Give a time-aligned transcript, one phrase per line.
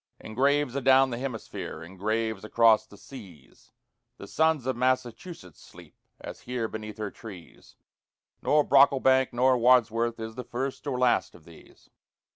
[0.19, 3.71] In graves adown the hemisphere, in graves across the seas,
[4.17, 7.75] The sons of Massachusetts sleep, as here beneath her trees,
[8.41, 11.91] Nor Brocklebank nor Wadsworth is the first or last of these.